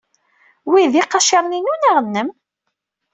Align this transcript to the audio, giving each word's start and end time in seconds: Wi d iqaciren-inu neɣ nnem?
Wi 0.69 0.81
d 0.91 0.93
iqaciren-inu 1.01 1.75
neɣ 1.77 1.97
nnem? 2.05 2.29